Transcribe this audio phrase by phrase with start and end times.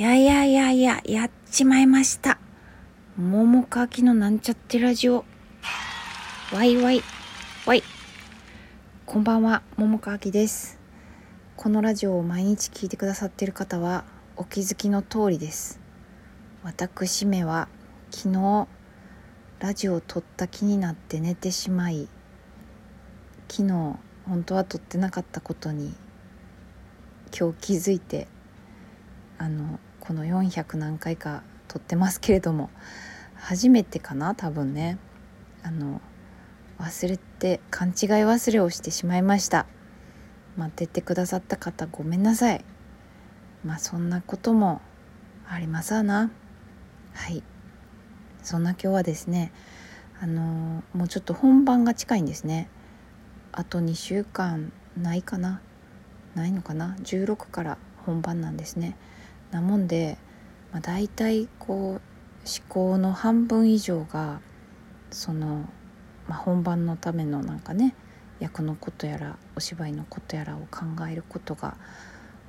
[0.00, 2.38] いやいやいやいや、やっちまいました。
[3.18, 5.26] 桃かきのなんちゃってラジオ。
[6.54, 7.02] わいわい、
[7.66, 7.82] わい。
[9.04, 10.80] こんばんは、桃かあきです。
[11.54, 14.06] このラジオを毎日聞いてくださっている方は、
[14.38, 15.80] お気づきの通りです。
[16.62, 17.68] 私めは、
[18.10, 18.68] 昨日、
[19.58, 22.08] ラジオを撮った気になって寝てしまい、
[23.50, 25.94] 昨日、本当は撮ってなかったことに、
[27.38, 28.28] 今日気づいて、
[29.36, 32.70] あのこの400何回か撮ってますけれども
[33.36, 34.98] 初めてかな多分ね。
[35.62, 36.00] あの
[36.78, 37.94] 忘れて勘違い
[38.24, 39.66] 忘れをしてしまいました。
[40.56, 42.64] 待っててくださった方ごめんなさい。
[43.64, 44.80] まあそんなことも
[45.48, 46.30] ありますわな。
[47.12, 47.42] はい。
[48.42, 49.52] そんな今日はですね
[50.20, 52.68] あのもうちょっと本番が近いんですね。
[53.52, 55.60] あと2週間ないかな。
[56.34, 56.96] ないのかな。
[57.02, 58.96] 16から本番なんですね。
[59.50, 60.18] なもんで、
[60.72, 62.00] まあ、大体こう思
[62.68, 64.40] 考の半分以上が
[65.10, 65.68] その、
[66.28, 67.94] まあ、本番のためのなんかね
[68.38, 71.76] 役のことやらお芝居のことやらを考えることが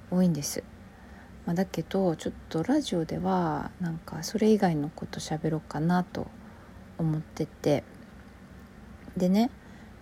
[0.10, 0.64] 多いんです。
[1.46, 6.28] まあ、だけどちょっとラジオではなんかそれ以外のこと喋ろうかなと
[7.00, 7.84] 思ってて
[9.18, 9.50] でね、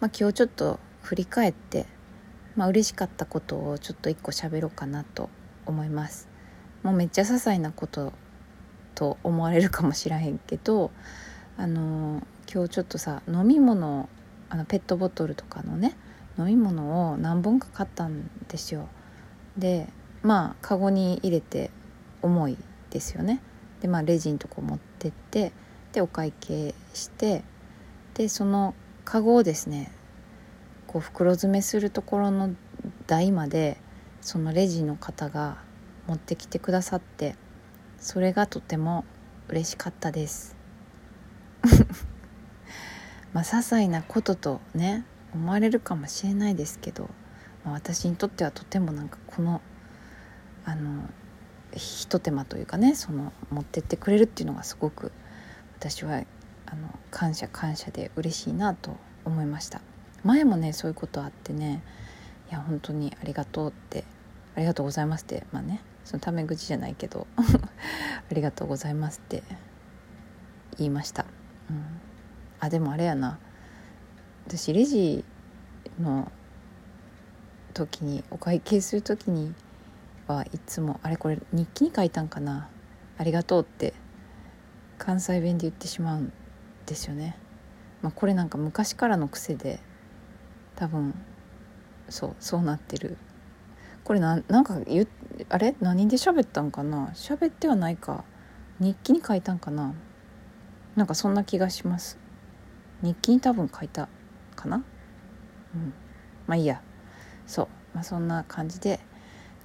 [0.02, 1.86] まあ、今日ちょっと振り返って、
[2.56, 5.30] まあ嬉しかったことをちょっと一個喋ろうかなと
[5.66, 6.29] 思います。
[6.84, 8.14] もうめっちゃ些細なこと
[8.96, 10.92] と思われるかもしらへんけど
[11.58, 14.10] あの今日ちょっとさ飲み物
[14.50, 15.96] あのペットボトルとかのね
[16.38, 18.88] 飲み物を何本か買ったんですよ。
[19.58, 19.88] で
[20.24, 21.70] まあカゴに入れて
[22.22, 22.58] 重い
[22.90, 23.42] ですよね。
[23.82, 25.52] でまあレジのとこ持ってって
[25.92, 27.44] でお会計して
[28.14, 28.74] でその
[29.06, 29.92] カゴをですね
[30.88, 32.56] こう袋詰めするところの
[33.08, 33.78] 台まで
[34.22, 35.58] そのレジの方が
[36.10, 37.36] 持ってきてくださって
[38.00, 39.06] それがとても
[39.48, 40.56] 嬉しかったです。
[43.32, 47.12] まあ些細なこととね思われるかもしれないですけど、
[47.64, 49.62] まあ、私にとってはとてもなんかこの
[50.66, 51.08] あの
[51.74, 55.12] ひと手間というかねその持ってってくれるっていうのがすごく
[55.78, 56.24] 私は
[56.66, 59.82] あの感謝感謝で嬉しいなと思いました。
[60.24, 61.84] 前もねそういうことあってね
[62.50, 64.06] いや本当にありがとうって
[64.56, 69.44] ありがとうございますってまあねそのタメ口じゃないけど ありがとうございますって
[70.80, 71.24] 言いました、
[71.70, 71.86] うん、
[72.60, 73.38] あでもあれやな。
[74.48, 75.24] 私レジ
[76.02, 76.32] の
[77.76, 79.54] 時にお会計する時に
[80.26, 82.70] はいつもあれこれ日記に書いたんかな。
[83.20, 83.94] ありがとうって
[84.98, 86.34] 関西弁で言ってしまうん
[86.88, 87.38] ですよね、
[88.02, 89.80] まあ、これなんか昔からの癖で
[90.76, 91.14] 多分
[92.10, 93.16] そうそうなってる。
[94.04, 95.08] これななんか言
[95.48, 95.76] あれ？
[95.80, 97.12] 何で喋ったんかな？
[97.14, 98.26] 喋ってはないか。
[98.80, 99.94] 日記に書いたんかな？
[100.96, 102.18] なんかそんな気がします。
[103.02, 104.10] 日記に多分書いた
[104.56, 104.84] かな？
[105.74, 105.94] うん。
[106.48, 106.82] まあいいや。
[107.48, 109.00] そう、まあ、そんな感じで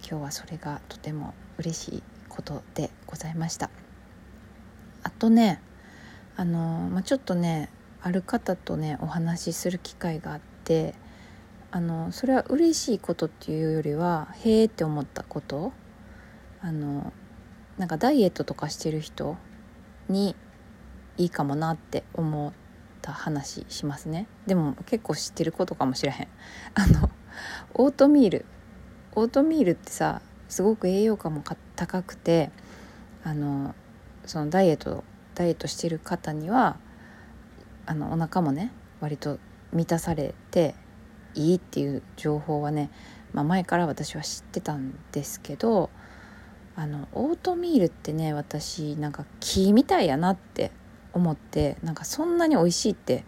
[0.01, 3.69] 今日はそれがとても嬉しいことでございました。
[5.03, 5.61] あとね
[6.37, 7.69] あの、まあ、ちょっとね
[8.01, 10.95] ある方とねお話しする機会があって
[11.75, 15.73] あのそれは嬉しいことっていうよりはへえって思ったこと？
[16.61, 17.13] あの
[17.79, 19.37] なんかダイエットとかしてる人
[20.09, 20.37] に
[21.17, 22.53] いいかもなって思っ
[23.03, 24.29] た話しますね。
[24.47, 26.29] でも結構知ってることかもしれへん。
[26.75, 27.11] あの
[27.75, 28.45] オートミール。
[29.17, 31.43] オートミールってさすごく栄養価も
[31.75, 32.53] 高くて
[33.25, 33.75] あの
[34.27, 35.03] そのダイエット
[35.35, 36.77] ダイエットしてる方には
[37.85, 38.71] あのお腹もね
[39.01, 39.41] 割と
[39.73, 40.77] 満たされて
[41.35, 42.91] いいっていう情報はね、
[43.33, 45.91] まあ、前から私は知ってたんですけど
[46.77, 50.73] あのオートミールってね私なんか木みたいやなって
[51.13, 53.25] 思ってなんかそんなに美味しいって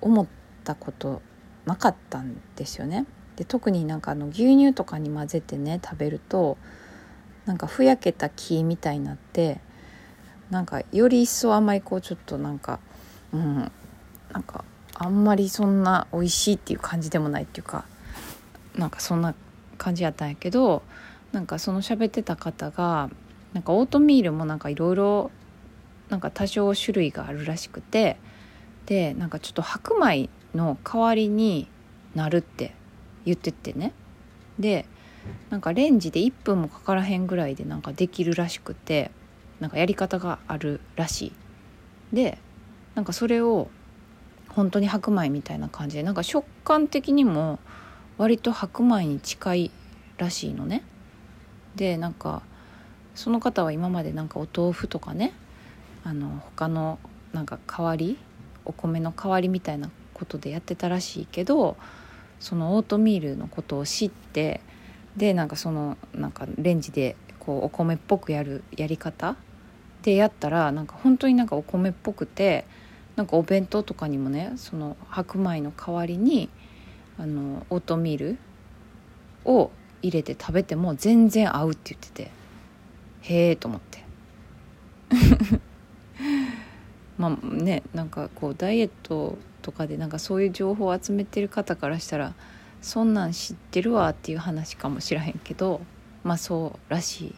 [0.00, 0.26] 思っ
[0.64, 1.22] たこと
[1.64, 3.06] なかったんですよね。
[3.36, 6.58] で特になんかあの牛乳とかに混ぜてね食べると
[7.46, 9.60] なんかふやけた木みたいになって
[10.50, 12.78] なんかより一層あんまりこうちょっとなんか
[13.32, 13.72] うん
[14.32, 14.64] なんか
[15.02, 17.84] あんまりそんな美味しいっていう感じでもないっていうか
[18.76, 19.34] なんかそんな
[19.76, 20.82] 感じやったんやけど
[21.32, 23.10] なんかその喋ってた方が
[23.52, 25.30] なんかオートミールもなんかいろいろ
[26.08, 28.16] なんか多少種類があるらしくて
[28.86, 31.68] でなんかちょっと白米の代わりに
[32.14, 32.74] なるって
[33.24, 33.92] 言っててね。
[34.58, 34.86] で
[35.50, 39.10] なんかレンジで1分もかからへんぐらいでなんかできるらしくて
[39.60, 41.32] なんかやり方があるらしい。
[42.12, 42.38] で
[42.94, 43.68] なんかそれを
[44.54, 47.58] 本当に白米みたいな感じでなんか食感的にも
[48.18, 49.70] 割と白米に近い
[50.18, 50.82] らしいのね。
[51.74, 52.42] でなんか
[53.14, 55.32] その方は今までなんかお豆腐とかね
[56.04, 56.98] あの他の
[57.32, 58.18] なんか代わり
[58.64, 61.76] お米の代わりみたいなことでやってたらしいけど
[62.40, 64.60] そのオートミールのことを知って
[65.16, 69.36] でなんかそのなんかレンジでこうお米っぽくやるやり方
[70.02, 72.64] でやったらなんか本当になんかお米っぽくて
[73.16, 76.48] なんかお弁当とかにもねその白米の代わりに
[77.18, 78.38] あのオートミール
[79.44, 79.70] を
[80.00, 82.30] 入れて食べても全然合うって言ってて
[83.22, 84.04] へえと思って
[87.18, 92.34] まあねなんかこうダイエットとかでなんかそういう情報を集めてる方からしたら
[92.80, 95.80] そんなん知ってるわっていう話かもしらへんけど
[96.24, 97.34] まあそうらしい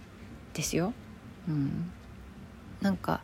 [0.55, 0.93] ですよ。
[1.49, 1.91] うん、
[2.81, 3.21] なんか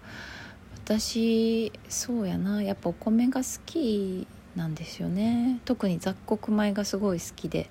[0.91, 2.65] 私そうやな。
[2.65, 4.27] やっぱお米が好き
[4.57, 5.61] なんですよね。
[5.65, 7.71] 特に雑穀米がすごい好きで。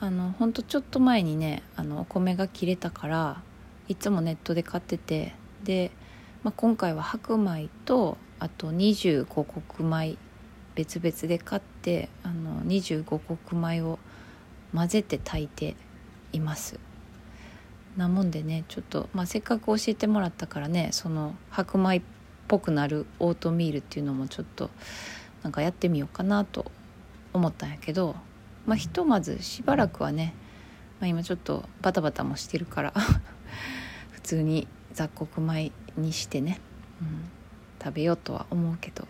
[0.00, 3.40] あのほんとちょっと前にねあのお米が切れたから
[3.88, 5.32] いつもネットで買ってて。
[5.64, 5.90] で、
[6.42, 10.18] まあ、今回は白米とあと25穀米
[10.74, 13.98] 別々で買ってあの25穀米を
[14.74, 15.74] 混ぜて炊いて
[16.34, 16.78] います。
[17.96, 22.02] なもんでねちょっと、まあ、せっかく教えてもらったからねその白米っ
[22.46, 24.70] ぽくなるオートミールっていうのもちょっと
[25.42, 26.70] なんかやってみようかなと
[27.32, 28.16] 思ったんやけど
[28.66, 30.34] まあひとまずしばらくはね、
[31.00, 32.92] まあ、今ちょっとバタバタもしてるから
[34.12, 36.60] 普通に雑穀米にしてね、
[37.00, 37.28] うん、
[37.82, 39.06] 食べようとは思うけど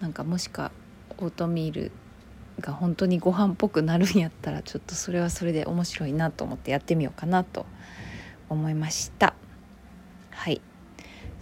[0.00, 0.70] なんかもしか
[1.18, 1.92] オートミール
[2.60, 7.66] が本当にご飯っぽくなるんやったらちょっとそれはそれで面白いなと思ってやってみようかなと
[8.48, 9.34] 思いました。
[10.30, 10.60] はい。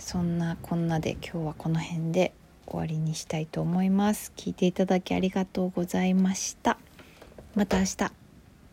[0.00, 2.32] そんなこんなで今日はこの辺で
[2.67, 4.32] 終わりにしたいと思います。
[4.37, 6.79] 聞いていただきありがとうございました。
[7.55, 8.19] また明日。